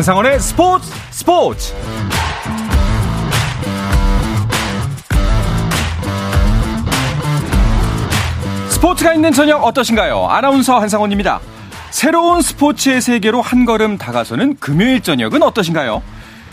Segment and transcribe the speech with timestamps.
[0.00, 1.74] 한상원의 스포츠 스포츠
[8.70, 10.26] 스포츠가 있는 저녁 어떠신가요?
[10.26, 11.40] 아나운서 한상원입니다.
[11.90, 16.02] 새로운 스포츠의 세계로 한 걸음 다가서는 금요일 저녁은 어떠신가요?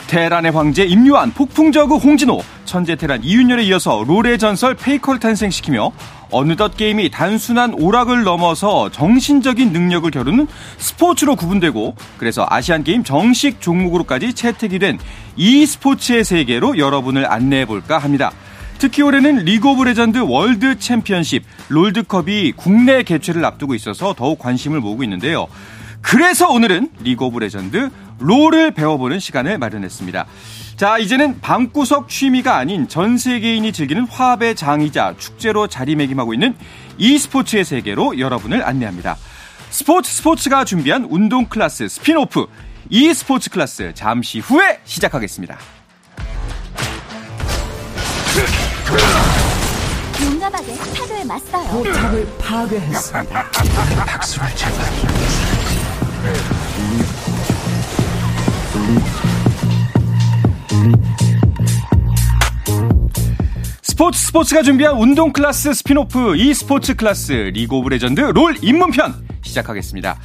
[0.07, 5.91] 테란의 황제 임요한, 폭풍저그 홍진호, 천재 테란 이윤열에 이어서 롤의 전설 페이커를 탄생시키며
[6.31, 14.33] 어느덧 게임이 단순한 오락을 넘어서 정신적인 능력을 겨루는 스포츠로 구분되고 그래서 아시안 게임 정식 종목으로까지
[14.33, 14.97] 채택이 된
[15.35, 18.31] e스포츠의 세계로 여러분을 안내해 볼까 합니다.
[18.79, 25.03] 특히 올해는 리그 오브 레전드 월드 챔피언십 롤드컵이 국내 개최를 앞두고 있어서 더욱 관심을 모으고
[25.03, 25.47] 있는데요.
[26.07, 27.89] 그래서 오늘은 리그 오브 레전드
[28.19, 30.25] 롤을 배워보는 시간을 마련했습니다.
[30.77, 36.55] 자, 이제는 방구석 취미가 아닌 전 세계인이 즐기는 화합의 장이자 축제로 자리매김하고 있는
[36.97, 39.17] e스포츠의 세계로 여러분을 안내합니다.
[39.69, 42.45] 스포츠 스포츠가 준비한 운동 클래스 spin-off
[42.89, 45.57] e스포츠 클래스 잠시 후에 시작하겠습니다.
[50.23, 51.67] 용감하게 파도에 맞서요.
[51.69, 53.43] 포탑을 파괴했습니다.
[54.07, 54.85] 박수를 제발.
[63.81, 70.19] 스포츠 스포츠가 준비한 운동 클래스 spin-off e스포츠 클래스 리그 오브 레전드 롤 입문편 시작하겠습니다.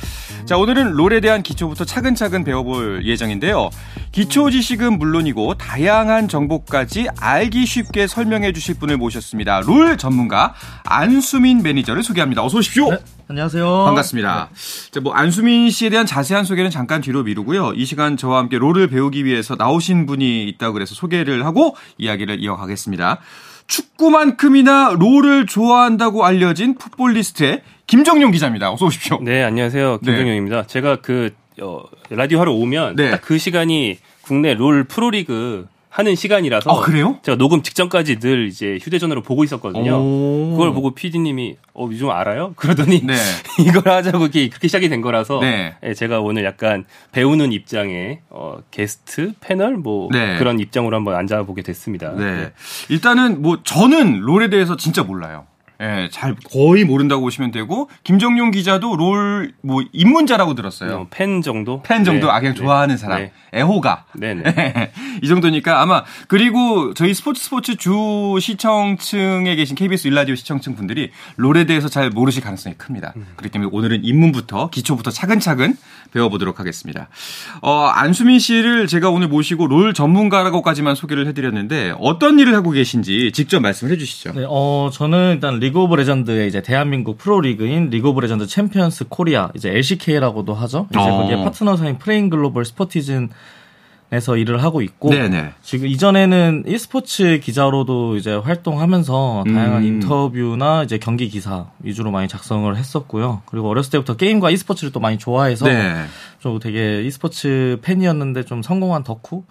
[0.44, 3.70] 자, 오늘은 롤에 대한 기초부터 차근차근 배워볼 예정인데요.
[4.10, 9.60] 기초 지식은 물론이고 다양한 정보까지 알기 쉽게 설명해 주실 분을 모셨습니다.
[9.60, 12.44] 롤 전문가 안수민 매니저를 소개합니다.
[12.44, 12.90] 어서 오십시오.
[12.90, 12.98] 네,
[13.32, 13.84] 안녕하세요.
[13.86, 14.50] 반갑습니다.
[14.90, 17.72] 자, 뭐 안수민 씨에 대한 자세한 소개는 잠깐 뒤로 미루고요.
[17.74, 23.20] 이 시간 저와 함께 롤을 배우기 위해서 나오신 분이 있다고 그래서 소개를 하고 이야기를 이어가겠습니다.
[23.68, 28.70] 축구만큼이나 롤을 좋아한다고 알려진 풋볼리스트의 김정용 기자입니다.
[28.70, 29.18] 어서 오십시오.
[29.22, 30.00] 네, 안녕하세요.
[30.02, 30.12] 네.
[30.12, 30.66] 김정용입니다.
[30.66, 31.30] 제가 그
[31.62, 31.80] 어,
[32.10, 33.12] 라디오 하러 오면 네.
[33.12, 37.18] 딱그 시간이 국내 롤 프로리그 하는 시간이라서 아, 그래요?
[37.22, 39.98] 제가 녹음 직전까지 늘 이제 휴대전화로 보고 있었거든요.
[39.98, 40.52] 오.
[40.52, 42.54] 그걸 보고 PD님이 어 요즘 알아요?
[42.56, 43.12] 그러더니 네.
[43.60, 45.74] 이걸 하자고 이렇게 그렇게 시작이 된 거라서 네.
[45.84, 50.38] 예, 제가 오늘 약간 배우는 입장에 어, 게스트 패널 뭐 네.
[50.38, 52.14] 그런 입장으로 한번 앉아보게 됐습니다.
[52.16, 52.52] 네.
[52.88, 55.46] 일단은 뭐 저는 롤에 대해서 진짜 몰라요.
[55.82, 60.92] 예, 잘 거의 모른다고 보시면 되고 김정용 기자도 롤 뭐 입문자라고 들었어요.
[60.96, 61.82] 어, 팬 정도?
[61.82, 62.32] 팬 정도 네.
[62.32, 62.60] 아 그냥 네.
[62.60, 63.32] 좋아하는 사람 네.
[63.54, 64.92] 애호가 네, 네.
[65.22, 71.64] 이 정도니까 아마 그리고 저희 스포츠 스포츠 주 시청층에 계신 KBS 일라디오 시청층 분들이 롤에
[71.64, 73.12] 대해서 잘 모르실 가능성이 큽니다.
[73.16, 73.26] 음.
[73.36, 75.76] 그렇기 때문에 오늘은 입문부터 기초부터 차근차근
[76.12, 77.08] 배워보도록 하겠습니다.
[77.62, 83.60] 어, 안수민 씨를 제가 오늘 모시고 롤 전문가라고까지만 소개를 해드렸는데 어떤 일을 하고 계신지 직접
[83.60, 84.32] 말씀을 해주시죠.
[84.32, 89.50] 네, 어, 저는 일단 리그 오브 레전드의 이제 대한민국 프로리그인 리그 오브 레전드 챔피언스 코리아,
[89.54, 90.86] 이제 LCK라고도 하죠.
[90.90, 91.18] 이제 어.
[91.18, 93.30] 거기에 파트너사인 프레임 글로벌 스포티즌
[94.12, 95.52] 에서 일을 하고 있고 네네.
[95.62, 99.86] 지금 이전에는 e스포츠 기자로도 이제 활동하면서 다양한 음.
[99.86, 103.40] 인터뷰나 이제 경기 기사 위주로 많이 작성을 했었고요.
[103.46, 105.94] 그리고 어렸을 때부터 게임과 e스포츠를 또 많이 좋아해서 네.
[106.40, 109.44] 좀 되게 e스포츠 팬이었는데 좀 성공한 덕후.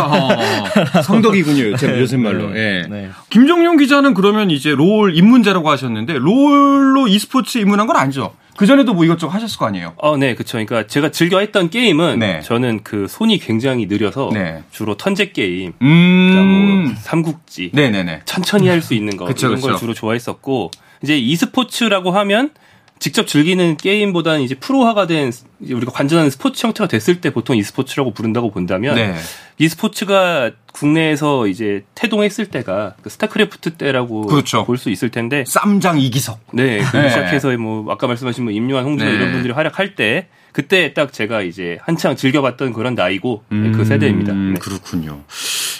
[0.00, 1.76] 어, 성덕이군요.
[1.76, 2.50] 제 요새 말로.
[2.50, 2.58] 네.
[2.58, 2.86] 예.
[2.90, 3.10] 네.
[3.30, 8.34] 김정용 기자는 그러면 이제 롤 입문자라고 하셨는데 롤로 e스포츠 입문한 건 아니죠?
[8.58, 9.92] 그 전에도 뭐 이것저것 하셨을 거 아니에요?
[9.98, 10.54] 어, 네, 그쵸.
[10.58, 12.40] 그러니까 제가 즐겨 했던 게임은 네.
[12.40, 14.64] 저는 그 손이 굉장히 느려서 네.
[14.72, 16.84] 주로 턴제 게임, 그러니까 음.
[16.88, 18.22] 뭐 삼국지, 네네네.
[18.24, 19.80] 천천히 할 수 있는 거 그쵸, 이런 걸 그쵸.
[19.80, 20.72] 주로 좋아했었고
[21.04, 22.50] 이제 e스포츠라고 하면
[22.98, 28.12] 직접 즐기는 게임보다는 이제 프로화가 된 이제 우리가 관전하는 스포츠 형태가 됐을 때 보통 e스포츠라고
[28.12, 29.14] 부른다고 본다면 네.
[29.58, 34.64] e스포츠가 국내에서 이제 태동했을 때가 그 스타크래프트 때라고 그렇죠.
[34.64, 36.40] 볼수 있을 텐데 쌈장 이기석.
[36.52, 37.08] 네, 그 네.
[37.08, 39.16] 시작해서 뭐 아까 말씀하신 뭐 임요환, 홍진호 네.
[39.16, 44.32] 이런 분들이 활약할 때 그때 딱 제가 이제 한창 즐겨봤던 그런 나이고 네, 그 세대입니다.
[44.32, 44.60] 음, 네.
[44.60, 45.22] 그렇군요.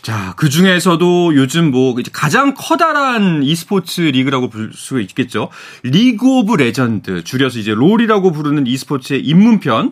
[0.03, 5.51] 자, 그 중에서도 요즘 뭐 이제 가장 커다란 e스포츠 리그라고 부를 수 있겠죠.
[5.83, 9.91] 리그 오브 레전드, 줄여서 이제 롤이라고 부르는 e스포츠의 입문편을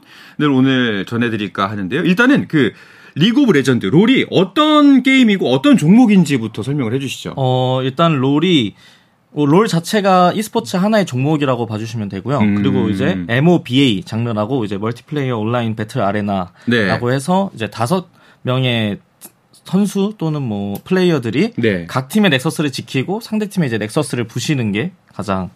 [0.51, 2.03] 오늘 전해드릴까 하는데요.
[2.03, 2.73] 일단은 그
[3.15, 7.35] 리그 오브 레전드, 롤이 어떤 게임이고 어떤 종목인지부터 설명을 해주시죠.
[7.37, 8.96] 어, 일단 롤이 어,
[9.45, 12.39] 롤 자체가 e스포츠 하나의 종목이라고 봐주시면 되고요.
[12.39, 12.55] 음.
[12.55, 17.15] 그리고 이제 MOBA 장르라고 이제 multiplayer online battle arena라고 네.
[17.15, 18.09] 해서 이제 다섯
[18.43, 18.99] 명의
[19.65, 21.87] 선수 또는 뭐 플레이어들이 네.
[21.87, 25.51] 각 팀의 nexus를 지키고 상대 팀의 이제 nexus를 부시는 게 가장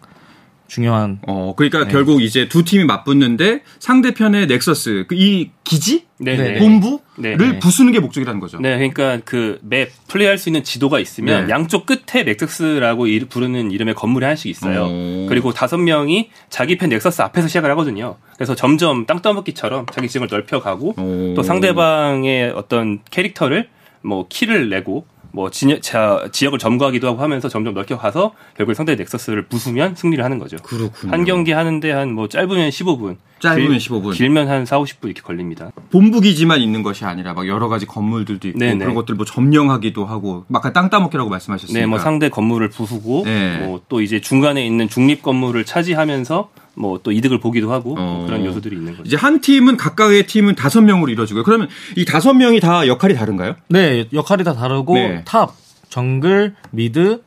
[0.75, 1.91] 중요한 어, 그러니까 네.
[1.91, 6.05] 결국 이제 두 팀이 맞붙는데 상대편의 Nexus, 그 이 기지?
[6.17, 6.59] 네네.
[6.59, 7.59] 본부를 네.
[7.59, 8.57] 부수는 게 목적이라는 거죠.
[8.59, 11.51] 네, 그러니까 그 map 플레이할 수 있는 지도가 있으면 네.
[11.53, 14.85] 양쪽 끝에 Nexus라고 이- 부르는 이름의 건물이 하나씩 있어요.
[14.85, 15.25] 오.
[15.27, 18.15] 그리고 다섯 명이 자기 편 Nexus 앞에서 시작을 하거든요.
[18.35, 21.33] 그래서 점점 땅따먹기처럼 자기 지역을 넓혀가고 오.
[21.35, 23.67] 또 상대방의 어떤 캐릭터를
[24.01, 29.47] 뭐 kill을 내고 뭐 지, 자, 지역을 점거하기도 하고 하면서 점점 넓혀가서 결국 상대 Nexus를
[29.47, 30.57] 부수면 승리를 하는 거죠.
[30.57, 31.11] 그렇군요.
[31.11, 34.13] 한 경기 하는데 한 뭐 짧으면 15분, 짧으면 15분.
[34.13, 35.71] 길면 한 4, 50분 이렇게 걸립니다.
[35.91, 38.79] 본부 기지만 있는 것이 아니라 막 여러 가지 건물들도 있고 네네.
[38.79, 41.79] 그런 것들 뭐 점령하기도 하고 막 땅 따먹기라고 말씀하셨으니까.
[41.79, 43.59] 네, 뭐 상대 건물을 부수고 네.
[43.59, 48.23] 뭐또 이제 중간에 있는 중립 건물을 차지하면서 뭐 또 이득을 보기도 하고 어.
[48.27, 49.03] 그런 요소들이 있는 거죠.
[49.05, 51.43] 이제 한 팀은 각각의 팀은 다섯 명으로 이루어지고요.
[51.43, 53.55] 그러면 이 다섯 명이 다 역할이 다른가요?
[53.69, 55.21] 네, 역할이 다 다르고 네.
[55.25, 55.53] top,
[55.89, 57.21] jungle, mid,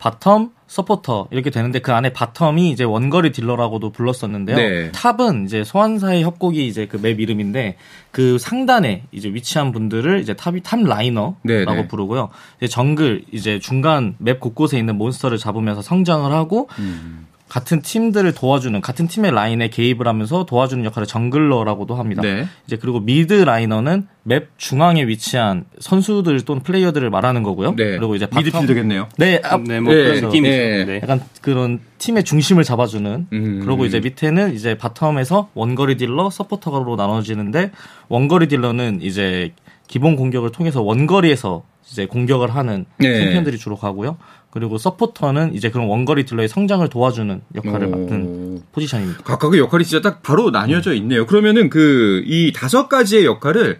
[0.00, 4.56] bottom, supporter 이렇게 되는데 그 안에 bottom이 이제 원거리 dealer라고도 불렀었는데요.
[4.56, 4.92] 네.
[4.92, 7.76] top은 이제 소환사의 협곡이 이제 그 map 이름인데
[8.12, 11.88] 그 상단에 이제 위치한 분들을 이제 top이 top liner라고 네, 네.
[11.88, 12.28] 부르고요.
[12.58, 17.26] 이제 jungle 이제 중간 map 곳곳에 있는 monster를 잡으면서 성장을 하고 음.
[17.50, 22.22] 같은 팀들을 도와주는 같은 팀의 라인에 개입을 하면서 도와주는 역할을 jungler라고도 합니다.
[22.22, 22.46] 네.
[22.66, 27.72] 이제 그리고 mid liner는 map 중앙에 위치한 선수들 또는 플레이어들을 말하는 거고요.
[27.74, 27.96] 네.
[27.98, 29.08] 그리고 이제 bottom- 미드필더겠네요.
[29.18, 30.56] 네, 아, 네, 뭐 네, 그런 느낌이죠.
[30.56, 30.84] 네.
[30.84, 31.00] 네.
[31.02, 33.26] 약간 그런 팀의 중심을 잡아주는.
[33.32, 33.62] 음.
[33.64, 37.72] 그리고 이제 밑에는 이제 bottom에서 원거리 dealer, supporter로 나눠지는데
[38.08, 39.52] 원거리 딜러는 이제
[39.88, 43.12] 기본 공격을 통해서 원거리에서 이제 공격을 하는 네.
[43.18, 44.18] 챔피언들이 주로 가고요.
[44.50, 47.90] 그리고 서포터는 이제 그런 원거리 딜러의 성장을 도와주는 역할을 오.
[47.90, 49.22] 맡은 포지션입니다.
[49.22, 51.26] 각각의 역할이 진짜 딱 바로 나뉘어져 있네요.
[51.26, 53.78] 그러면은 그 이 다섯 가지의 역할을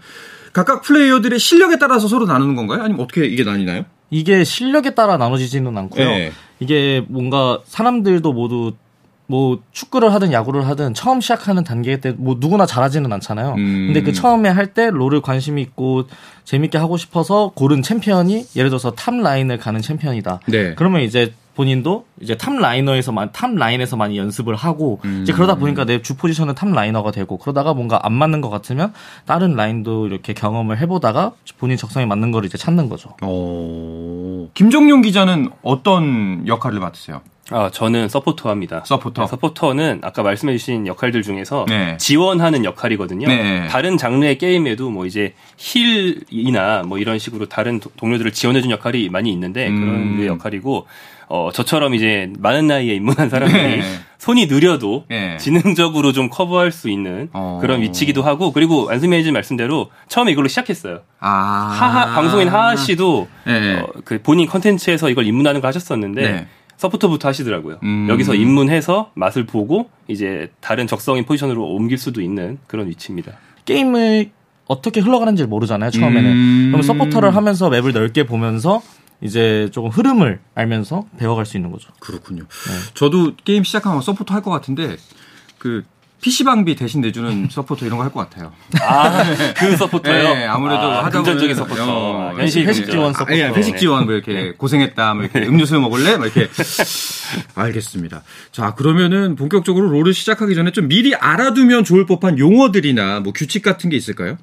[0.53, 2.83] 각각 플레이어들의 실력에 따라서 서로 나누는 건가요?
[2.83, 3.85] 아니면 어떻게 이게 나뉘나요?
[4.11, 6.05] 이게 실력에 따라 나눠지지는 않고요.
[6.09, 6.33] 네.
[6.59, 8.73] 이게 뭔가 사람들도 모두
[9.31, 13.55] 뭐 축구를 하든 야구를 하든 처음 시작하는 단계 때 뭐 누구나 잘하지는 않잖아요.
[13.55, 13.87] 음.
[13.87, 16.05] 근데 그 처음에 할 때 LoL을 관심 있고
[16.45, 20.41] 재밌게 하고 싶어서 고른 챔피언이 예를 들어서 top line을 가는 챔피언이다.
[20.47, 20.75] 네.
[20.75, 26.01] 그러면 이제 본인도 이제 top liner에서만 top line에서 많이 연습을 하고 이제 그러다 보니까 내
[26.03, 28.93] 주 포지션은 top liner가 되고 그러다가 뭔가 안 맞는 것 같으면
[29.27, 33.15] 다른 라인도 이렇게 경험을 해보다가 본인 적성에 맞는 걸 이제 찾는 거죠.
[33.23, 34.49] 어...
[34.55, 37.21] 김정용 기자는 어떤 역할을 맡으세요?
[37.53, 38.83] 아, 저는 서포터 합니다.
[38.87, 39.23] 서포터.
[39.23, 41.97] 네, supporter는 아까 말씀해주신 역할들 중에서 네.
[41.97, 43.27] 지원하는 역할이거든요.
[43.27, 43.67] 네.
[43.69, 49.33] 다른 장르의 게임에도 뭐 이제 heal이나 뭐 이런 식으로 다른 도- 동료들을 지원해준 역할이 많이
[49.33, 49.81] 있는데 음.
[49.81, 50.87] 그런 류의 역할이고
[51.29, 53.83] 어, 저처럼 이제 많은 나이에 입문한 사람들이 네.
[54.19, 55.37] 손이 느려도 네.
[55.39, 57.59] 지능적으로 좀 커버할 수 있는 어.
[57.61, 61.01] 그런 위치기도 하고 그리고 안수메이즈 말씀대로 처음에 이걸로 시작했어요.
[61.21, 61.29] 아.
[61.29, 63.79] 하하 방송인 하하 씨도 네.
[63.81, 66.47] 어, 그 본인 컨텐츠에서 이걸 입문하는 거 하셨었는데 네.
[66.81, 67.79] supporter부터 하시더라고요.
[67.83, 68.07] 음.
[68.09, 73.33] 여기서 입문해서 맛을 보고 이제 다른 적성인 포지션으로 옮길 수도 있는 그런 위치입니다.
[73.67, 74.31] 게임을
[74.67, 76.69] 어떻게 흘러가는지 를 모르잖아요 처음에는 음.
[76.73, 78.81] 그럼 supporter를 하면서 map을 넓게 보면서
[79.21, 82.45] 이제 조금 흐름을 알면서 배워갈 수 있는 거죠 그렇군요.
[82.95, 84.97] 저도 게임 시작하면 서포터 할 것 같은데
[85.59, 85.85] 그
[86.21, 88.53] PC방비 대신 내주는 서포터 이런 거 할 것 같아요.
[88.83, 89.25] 아,
[89.57, 90.35] 그 supporter요?
[90.35, 91.85] 네, 아무래도 아, 하다 보면, 서포터.
[91.89, 92.85] 어, 아, 회식 금전.
[92.91, 93.37] 지원 아, 서포터.
[93.39, 93.79] 예, 회식 네.
[93.81, 96.49] 지원 뭐 이렇게 고생했다, 뭐 이렇게 음료수 먹을래, 뭐 이렇게
[97.55, 98.23] 알겠습니다.
[98.53, 103.91] 자 그러면은 본격적으로 롤을 시작하기 전에 좀 미리 알아두면 좋을 법한 용어들이나 뭐 규칙 같은
[103.91, 104.37] 게 있을까요?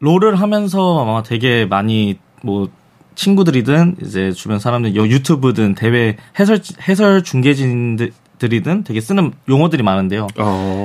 [0.00, 2.70] 롤을 하면서 아마 되게 많이 뭐
[3.16, 8.12] 친구들이든 이제 주변 사람들 요 유튜브든 대회 해설 해설 중계진들
[8.46, 10.28] 이든 되게 쓰는 용어들이 많은데요.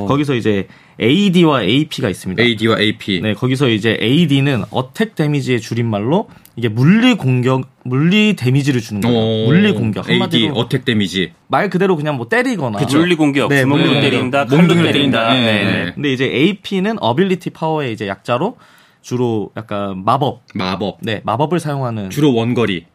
[0.07, 0.67] 거기서 이제
[0.99, 2.41] AD와 AP가 있습니다.
[2.41, 3.21] AD와 AP.
[3.21, 9.17] 네, 거기서 이제 AD는 어택 데미지의 줄임말로 이게 물리 공격, 물리 damage를 주는 거예요.
[9.17, 10.05] 어, 물리 공격.
[10.09, 11.31] AD 한마디로 attack damage.
[11.47, 12.79] 말 그대로 그냥 뭐 때리거나.
[12.91, 14.91] 물리 공격, 네, 주먹으로 물리 때린다, 몽둥이로 때린다.
[14.91, 15.33] 때린다.
[15.33, 15.83] 네, 네.
[15.85, 15.91] 네.
[15.93, 18.57] 근데 이제 AP는 ability power의 이제 약자로
[19.01, 20.99] 주로 약간 마법, 마법.
[21.01, 22.09] 네, 마법을 사용하는.
[22.09, 22.85] 주로 원거리.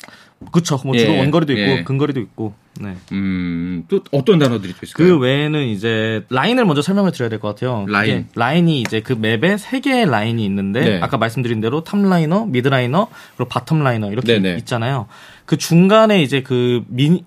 [0.53, 0.81] 그쵸.
[0.85, 1.85] 뭐 주로 예, 원거리도 있고 예.
[1.85, 2.55] 근거리도 있고.
[2.81, 2.95] 네.
[3.11, 5.09] 음, 또 어떤 단어들이 또 있을까요?
[5.09, 7.85] 그 외에는 이제 라인을 먼저 설명을 드려야 될 것 같아요.
[7.89, 8.29] 라인.
[8.37, 11.01] 라인이 이제 그 map에 세 개의 라인이 있는데 네.
[11.03, 14.59] 아까 말씀드린 대로 top liner, mid liner, 그리고 bottom liner 이렇게 네네.
[14.59, 15.07] 있잖아요.
[15.45, 17.21] 그 중간에 이제 그 민,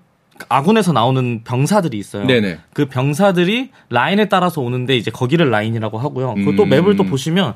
[0.48, 2.24] 아군에서 나오는 병사들이 있어요.
[2.26, 2.58] 네네.
[2.72, 6.32] 그 병사들이 라인에 따라서 오는데 이제 거기를 라인이라고 하고요.
[6.34, 6.70] 그리고 또 음.
[6.70, 7.54] map을 또 보시면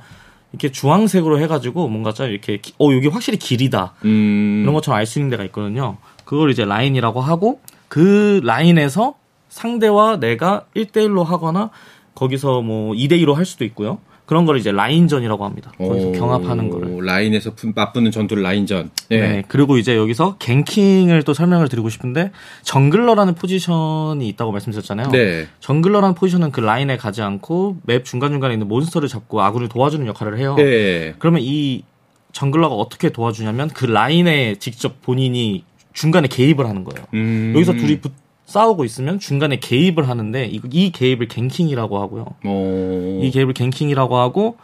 [0.57, 5.07] 이렇게 주황색으로 해가지고 뭔가 좀 이렇게 기- 어 여기 확실히 길이다 음, 이런 것처럼 알
[5.07, 5.99] 수 있는 데가 있거든요.
[6.25, 9.15] 그걸 이제 라인이라고 하고 그 라인에서
[9.49, 11.71] 상대와 내가 1대1로 하거나
[12.15, 13.99] 거기서 뭐 2대2로 할 수도 있고요.
[14.27, 15.73] 그런 걸 이제 라인전이라고 합니다.
[15.79, 16.99] 거기서 오, 경합하는 거를.
[17.07, 18.91] 라인에서 푸- 맞붙는 전투를 라인전.
[19.13, 19.21] 예.
[19.21, 19.43] 네.
[19.47, 25.11] 그리고 이제 여기서 ganking을 또 설명을 드리고 싶은데 jungler라는 포지션이 있다고 말씀드렸잖아요.
[25.13, 25.47] 네.
[25.61, 30.57] jungler라는 포지션은 그 라인에 가지 않고 map 중간중간에 있는 monster를 잡고 아군을 도와주는 역할을 해요.
[30.59, 31.15] 예.
[31.21, 31.85] 그러면 이
[32.33, 37.07] jungler가 어떻게 도와주냐면 그 라인에 직접 본인이 중간에 개입을 하는 거예요.
[37.15, 37.53] 음.
[37.55, 38.13] 여기서 둘이 붙-
[38.47, 42.27] 싸우고 있으면 중간에 개입을 하는데 이, 이 개입을 ganking이라고 하고요.
[42.45, 43.21] 어.
[43.23, 44.57] 이 개입을 ganking이라고 하고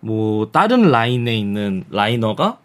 [0.00, 2.58] 뭐 다른 라인에 있는 liner가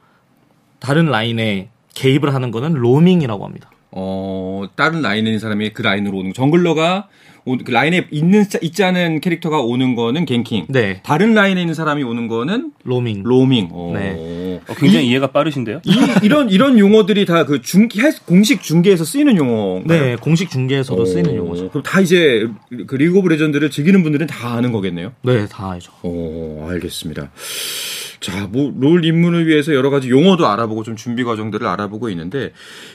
[0.79, 3.71] 다른 라인에 개입을 하는 거는 roaming이라고 합니다.
[3.91, 6.33] 어, 다른 라인에 있는 사람이 그 라인으로 오는 거.
[6.33, 7.07] jungler가
[7.45, 10.65] 오- 그 라인에 있는 있지 않은 캐릭터가 오는 거는 ganking.
[10.69, 13.23] 네, 다른 라인에 있는 사람이 오는 거는 roaming.
[13.23, 13.69] roaming.
[13.71, 13.91] 어.
[13.95, 14.15] 네.
[14.67, 15.81] 어, 굉장히 이해가 빠르신데요?
[15.83, 15.91] 이,
[16.23, 17.87] 이런 이런 용어들이 다 그 중
[18.25, 19.81] 공식 중계에서 쓰이는 용어.
[19.85, 21.69] 네, 공식 중계에서도 쓰이는 용어죠.
[21.69, 22.47] 그럼 다 이제
[22.87, 25.13] 그 League of Legends를 즐기는 분들은 다 아는 거겠네요.
[25.23, 25.91] 네, 다 알죠.
[26.03, 27.31] 어, 알겠습니다.
[28.21, 32.53] 자, 뭐, LoL 입문을 위해서 여러 가지 용어도 알아보고 좀 준비 과정들을 알아보고 있는데,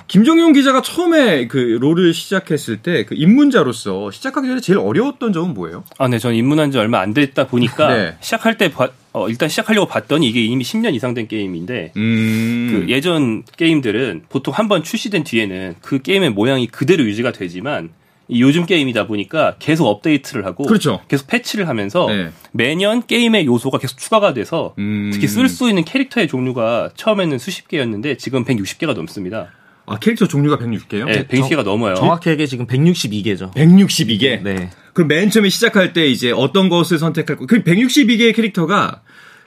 [0.09, 5.85] 김정용 기자가 처음에 그 LoL을 시작했을 때 그 입문자로서 시작하기 전에 제일 어려웠던 점은 뭐예요?
[5.99, 8.17] 아, 네, 전 입문한 지 얼마 안 됐다 보니까 네.
[8.21, 12.69] 시작할 때 봐- 어, 일단 시작하려고 봤더니 이게 이미 10년 이상 된 게임인데 음.
[12.87, 17.91] 그 예전 게임들은 보통 한 번 출시된 뒤에는 그 게임의 모양이 그대로 유지가 되지만
[18.29, 21.01] 이 요즘 게임이다 보니까 계속 업데이트를 하고 그렇죠.
[21.09, 22.31] 계속 패치를 하면서 네.
[22.53, 25.11] 매년 게임의 요소가 계속 추가가 돼서 음.
[25.13, 29.49] 특히 쓸 수 있는 캐릭터의 종류가 처음에는 수십 개였는데 지금 160개가 넘습니다.
[29.91, 31.05] 아, 캐릭터 종류가 160개요?
[31.07, 31.97] 네, 160개가 넘어요.
[32.25, 33.53] 얘기해 지금 162개죠.
[33.55, 34.41] 162개?
[34.41, 34.71] 네.
[34.93, 39.03] 그럼 맨 처음에 시작할 때 이제 어떤 것을 선택할 거, 그 162개의 캐릭터가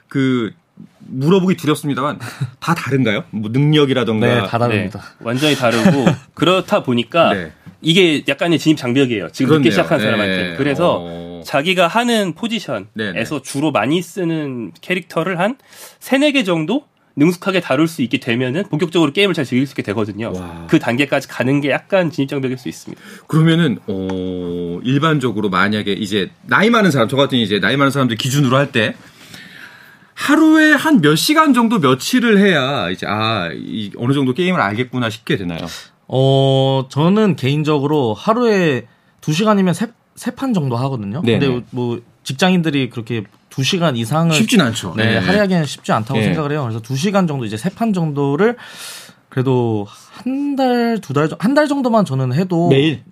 [0.06, 0.52] 그,
[1.06, 2.18] 물어보기 두렵습니다만,
[2.60, 3.24] 다 다른가요?
[3.30, 4.26] 뭐 능력이라던가.
[4.26, 5.02] 네, 다 네, 다릅니다.
[5.20, 7.52] 완전히 다르고 그렇다 보니까 네.
[7.80, 9.30] 이게 약간의 진입 장벽이에요.
[9.32, 9.64] 지금 그렇네요.
[9.64, 10.04] 늦게 시작한 네.
[10.04, 10.56] 사람한테.
[10.58, 11.42] 그래서 어.
[11.44, 13.24] 자기가 하는 포지션에서 네네.
[13.42, 15.56] 주로 많이 쓰는 캐릭터를 한
[16.00, 16.84] 세네 개 정도
[17.16, 20.32] 능숙하게 다룰 수 있게 되면은 본격적으로 게임을 잘 즐길 수 있게 되거든요.
[20.34, 20.66] 와.
[20.68, 23.00] 그 단계까지 가는 게 약간 진입 장벽일 수 있습니다.
[23.28, 28.56] 그러면은 어 일반적으로 만약에 이제 나이 많은 사람 저 같은 이제 나이 많은 사람들 기준으로
[28.56, 28.94] 할 때
[30.14, 35.36] 하루에 한 몇 시간 정도 며칠을 해야 이제 아 이 어느 정도 게임을 알겠구나 싶게
[35.36, 35.66] 되나요?
[36.06, 38.86] 어, 저는 개인적으로 하루에
[39.20, 41.20] 2시간이면 세, 세 판 정도 하거든요.
[41.22, 41.46] 네네.
[41.46, 44.94] 근데 뭐 직장인들이 그렇게 2시간 이상을 쉽진 않죠.
[44.96, 46.26] 네, 할애하기는 쉽지 않다고 네.
[46.26, 46.62] 생각을 해요.
[46.64, 48.56] 그래서 2시간 정도 이제 세 판 정도를
[49.28, 53.02] 그래도 한 달, 두 달, 한 달 정도만 저는 해도 매일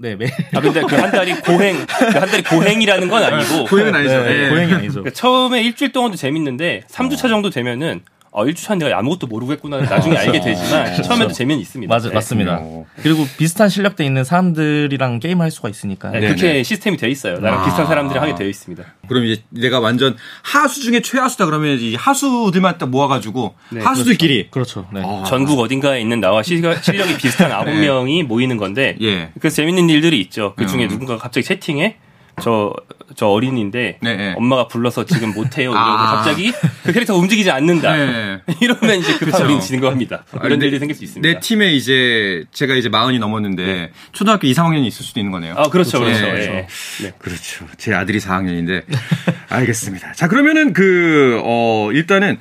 [0.00, 0.30] 네, 매일.
[0.54, 4.22] 아 근데 그 한 달이 고행, 그 한 달이 고행이라는 건 아니고 고행은 아니죠.
[4.22, 4.48] 네, 예.
[4.50, 4.92] 고행이 아니죠.
[5.00, 8.02] 그러니까 처음에 일주일 동안도 재밌는데 3주차 정도 되면은
[8.38, 11.92] 어, 1주차 내가 아무것도 모르고 했구나 나중에 알게 되지만 처음에도 재미는 있습니다.
[11.92, 12.14] 맞아, 네.
[12.14, 12.58] 맞습니다.
[12.60, 12.84] 어.
[13.02, 16.10] 그리고 비슷한 실력대 있는 사람들이랑 게임을 할 수가 있으니까.
[16.10, 16.20] 네.
[16.20, 17.38] 그렇게 시스템이 돼 있어요.
[17.40, 17.64] 나랑 아.
[17.64, 18.84] 비슷한 사람들이 하게 되어 있습니다.
[19.08, 24.86] 그럼 이제 내가 완전 하수 중에 최하수다 그러면 이제 하수들만 딱 모아가지고 네, 하수들끼리 그렇죠.
[24.92, 25.02] 네.
[25.04, 25.24] 아.
[25.26, 27.80] 전국 어딘가에 있는 나와 시- 실력이 비슷한 아홉 네.
[27.80, 29.30] 명이 모이는 건데 예.
[29.40, 30.54] 그래서 재밌는 일들이 있죠.
[30.56, 30.88] 그 중에 음.
[30.88, 31.96] 누군가 갑자기 채팅에
[32.40, 32.72] 저,
[33.16, 34.34] 저 어린인데 네, 네.
[34.36, 35.70] 엄마가 불러서 지금 못해요.
[35.70, 36.16] 이러고 아.
[36.16, 36.52] 갑자기
[36.84, 37.96] 그 캐릭터가 움직이지 않는다.
[37.96, 38.38] 네.
[38.60, 39.44] 이러면 이제 급한 그쵸.
[39.44, 40.24] 어린 지는 겁니다.
[40.44, 41.28] 이런 내- 일이 생길 수 있습니다.
[41.34, 45.54] 내 팀에 이제 제가 이제 마흔이 넘었는데 초등학교 2, 3학년이 있을 수도 있는 거네요.
[45.56, 46.20] 아, 그렇죠, 그렇죠.
[46.26, 46.66] 네.
[47.00, 47.04] 예.
[47.04, 47.12] 네.
[47.18, 47.66] 그렇죠.
[47.76, 48.84] 제 아들이 4학년인데.
[49.48, 50.12] 알겠습니다.
[50.12, 52.38] 자, 그러면은 그, 어, 일단은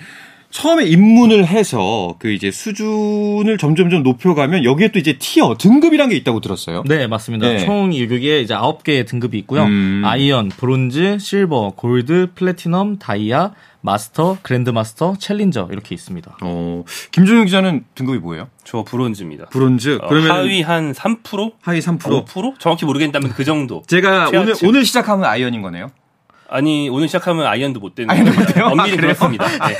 [0.50, 6.40] 처음에 입문을 해서 그 이제 수준을 점점점 높여가면 여기에 또 이제 티어, 등급이란 게 있다고
[6.40, 6.84] 들었어요.
[6.88, 7.48] 네, 맞습니다.
[7.48, 7.66] 네.
[7.66, 9.64] 총 여기에 이제 9개의 등급이 있고요.
[9.64, 10.02] 음.
[10.06, 13.52] 아이언, 브론즈, 실버, 골드, 플래티넘, 다이아,
[13.82, 16.38] 마스터, 그랜드마스터, 챌린저 이렇게 있습니다.
[16.42, 18.50] 어, 김종영 기자는 등급이 뭐예요?
[18.64, 19.46] 저 브론즈입니다.
[19.46, 20.00] 브론즈.
[20.02, 21.54] 어, 그러면 하위 한 3%?
[21.62, 22.00] 하위 3%.
[22.26, 22.60] 5%?
[22.60, 23.84] 정확히 모르겠다면 그 정도.
[23.88, 24.68] 제가 오늘, 최하층.
[24.70, 25.92] 오늘 시작하면 아이언인 거네요.
[26.50, 28.46] 아니 오늘 시작하면 아이언도 못 되는 아이언도 못.
[28.48, 28.66] 돼요?
[28.72, 29.02] 엄밀히 아?
[29.02, 29.46] 그렇습니다.
[29.68, 29.76] 네.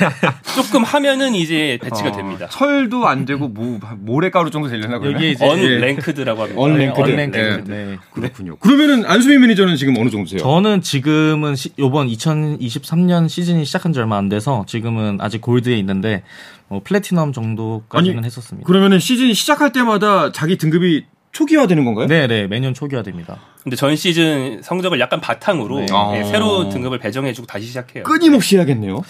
[0.54, 2.46] 조금 하면은 이제 배치가 어, 됩니다.
[2.50, 5.14] 철도 안 되고 뭐, 모래가루 정도 되려나 그러면?
[5.14, 6.60] 여기에 이제 unranked라고 합니다.
[6.60, 7.10] unranked.
[7.10, 7.64] unranked.
[7.70, 7.84] 네.
[7.86, 7.96] 네.
[8.12, 8.56] 그렇군요.
[8.56, 10.40] 그러면은 안수민 매니저는 지금 어느 정도세요?
[10.40, 16.22] 저는 지금은 시- 요번 2023년 시즌이 시작한 지 얼마 안 돼서 지금은 아직 골드에 있는데
[16.68, 18.66] 뭐 플래티넘 정도까지는 아니, 했었습니다.
[18.66, 22.06] 그러면은 시즌이 시작할 때마다 자기 등급이 초기화되는 건가요?
[22.08, 23.38] 네, 네, 매년 초기화됩니다.
[23.68, 25.86] 근데 전 시즌 성적을 약간 바탕으로 네.
[25.90, 26.24] 예, 아.
[26.24, 28.02] 새로 등급을 배정해주고 다시 시작해요.
[28.02, 29.02] 끊임없이 해야겠네요.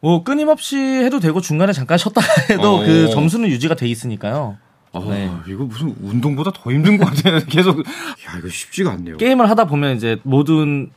[0.00, 2.78] 뭐 끊임없이 해도 되고 중간에 잠깐 쉬었다 해도 어.
[2.78, 4.56] 그 점수는 유지가 돼 있으니까요.
[4.92, 5.28] 아, 네.
[5.48, 7.40] 이거 무슨 운동보다 더 힘든 것 같아요.
[7.50, 7.80] 계속.
[7.80, 9.16] 야, 이거 쉽지가 않네요.
[9.16, 10.90] 게임을 하다 보면 이제 모든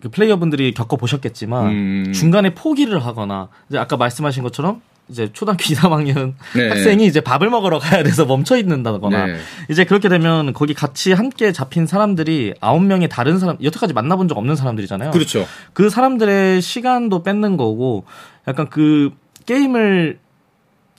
[0.00, 2.12] 그 플레이어분들이 겪어 보셨겠지만 음.
[2.14, 6.68] 중간에 포기를 하거나 이제 아까 말씀하신 것처럼 이제 초등학교 2, 3학년 네.
[6.68, 9.36] 학생이 이제 밥을 먹으러 가야 돼서 멈춰 있는다거나 네.
[9.70, 14.36] 이제 그렇게 되면 거기 같이 함께 잡힌 사람들이 아홉 명의 다른 사람 여태까지 만나본 적
[14.38, 15.10] 없는 사람들이잖아요.
[15.12, 15.46] 그렇죠.
[15.72, 18.04] 그 사람들의 시간도 뺏는 거고
[18.48, 19.10] 약간 그
[19.46, 20.18] 게임을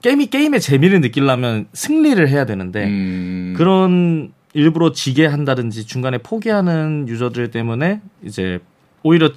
[0.02, 3.54] 게임이 게임의 재미를 느끼려면 승리를 해야 되는데 음.
[3.58, 8.60] 그런 일부러 지게 한다든지 중간에 포기하는 유저들 때문에 이제
[9.04, 9.32] 오히려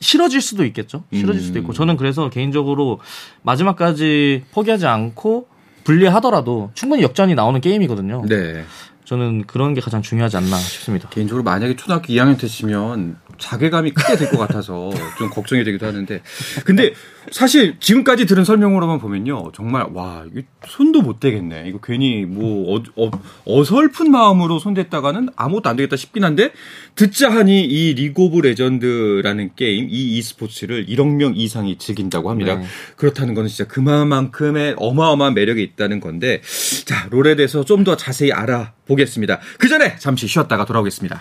[0.00, 1.04] 싫어질 수도 있겠죠.
[1.12, 1.62] 싫어질 수도 음.
[1.62, 3.00] 있고 저는 그래서 개인적으로
[3.42, 5.48] 마지막까지 포기하지 않고
[5.84, 8.24] 불리하더라도 충분히 역전이 나오는 게임이거든요.
[8.28, 8.64] 네.
[9.04, 11.08] 저는 그런 게 가장 중요하지 않나 싶습니다.
[11.10, 16.20] 개인적으로 만약에 초등학교 2학년 때시면 자괴감이 크게 될 것 같아서 좀 걱정이 되기도 하는데.
[16.64, 16.92] 근데
[17.32, 19.50] 사실 지금까지 들은 설명으로만 보면요.
[19.54, 20.24] 정말 와
[20.66, 21.64] 손도 못 대겠네.
[21.68, 23.10] 이거 괜히 뭐 어,
[23.46, 26.52] 어, 설픈 마음으로 손댔다가는 아무것도 안 되겠다 싶긴 한데
[26.94, 32.56] 듣자 하니 이 리그 오브 레전드라는 게임 이 e스포츠를 1억 명 이상이 즐긴다고 합니다.
[32.56, 32.64] 네.
[32.96, 36.40] 그렇다는 거는 진짜 그만큼의 어마어마한 매력이 있다는 건데
[36.84, 39.38] 자 롤에 대해서 좀 더 자세히 알아보겠습니다.
[39.58, 41.20] 그 전에 잠시 쉬었다가 돌아오겠습니다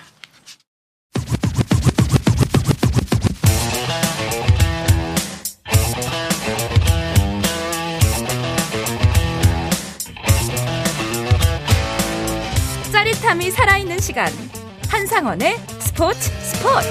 [13.35, 14.31] 짜릿함이 살아있는 시간.
[14.89, 16.89] 한상원의 스포츠 스포츠.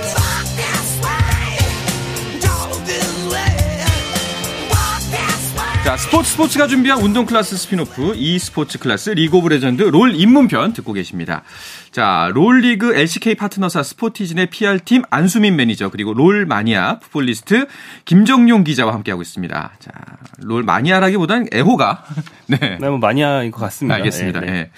[5.84, 10.72] 자, 스포츠 스포츠가 준비한 운동 클래스 spin-off e 스포츠 클래스 리그 오브 레전드 롤 입문편
[10.72, 11.42] 듣고 계십니다.
[11.90, 17.66] 자, 롤리그 LCK 파트너사 스포티즌의 PR팀 안수민 매니저 그리고 롤 마니아 풋볼리스트
[18.06, 19.72] 김정용 기자와 함께하고 있습니다.
[19.78, 19.90] 자,
[20.38, 22.04] 롤 마니아라기보다는 애호가
[22.48, 22.78] 네.
[22.80, 23.96] 네, 뭐 마니아인 것 같습니다.
[23.96, 24.40] 알겠습니다.
[24.40, 24.58] 네, 네.
[24.58, 24.70] 예.